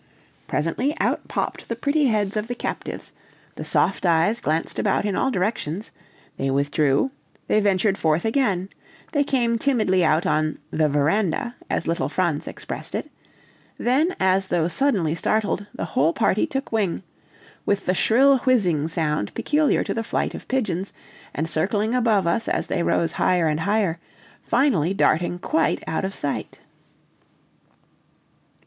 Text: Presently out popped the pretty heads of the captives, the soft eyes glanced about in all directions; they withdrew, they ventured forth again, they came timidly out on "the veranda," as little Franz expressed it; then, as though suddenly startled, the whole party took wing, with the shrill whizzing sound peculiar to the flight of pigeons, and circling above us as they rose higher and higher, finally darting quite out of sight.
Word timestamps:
Presently 0.47 0.97
out 0.99 1.27
popped 1.27 1.69
the 1.69 1.75
pretty 1.75 2.05
heads 2.05 2.35
of 2.35 2.47
the 2.47 2.55
captives, 2.55 3.13
the 3.53 3.63
soft 3.63 4.03
eyes 4.03 4.41
glanced 4.41 4.79
about 4.79 5.05
in 5.05 5.15
all 5.15 5.29
directions; 5.29 5.91
they 6.37 6.49
withdrew, 6.49 7.11
they 7.45 7.59
ventured 7.59 7.99
forth 7.99 8.25
again, 8.25 8.69
they 9.11 9.23
came 9.23 9.59
timidly 9.59 10.03
out 10.03 10.25
on 10.25 10.57
"the 10.71 10.89
veranda," 10.89 11.53
as 11.69 11.85
little 11.87 12.09
Franz 12.09 12.47
expressed 12.47 12.95
it; 12.95 13.11
then, 13.77 14.15
as 14.19 14.47
though 14.47 14.67
suddenly 14.67 15.13
startled, 15.13 15.67
the 15.71 15.85
whole 15.85 16.13
party 16.13 16.47
took 16.47 16.71
wing, 16.71 17.03
with 17.63 17.85
the 17.85 17.93
shrill 17.93 18.39
whizzing 18.39 18.87
sound 18.87 19.31
peculiar 19.35 19.83
to 19.83 19.93
the 19.93 20.03
flight 20.03 20.33
of 20.33 20.47
pigeons, 20.47 20.93
and 21.35 21.47
circling 21.47 21.93
above 21.93 22.25
us 22.25 22.47
as 22.47 22.65
they 22.65 22.81
rose 22.81 23.11
higher 23.11 23.45
and 23.45 23.59
higher, 23.59 23.99
finally 24.41 24.95
darting 24.95 25.37
quite 25.37 25.83
out 25.87 26.03
of 26.03 26.15
sight. 26.15 26.59